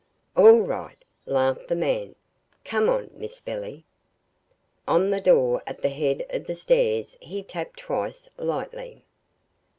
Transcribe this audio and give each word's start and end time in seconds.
"All 0.35 0.61
right," 0.61 0.97
laughed 1.27 1.67
the 1.67 1.75
man. 1.75 2.15
"Come 2.65 2.89
on, 2.89 3.11
Miss 3.13 3.39
Billy." 3.39 3.83
On 4.87 5.11
the 5.11 5.21
door 5.21 5.61
at 5.67 5.83
the 5.83 5.89
head 5.89 6.25
of 6.31 6.47
the 6.47 6.55
stairs 6.55 7.19
he 7.21 7.43
tapped 7.43 7.77
twice, 7.77 8.27
lightly. 8.37 9.03